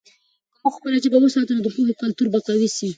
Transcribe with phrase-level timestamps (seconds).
[0.53, 2.87] که موږ خپله ژبه وساتو، نو د پوهې کلتور به قوي سي.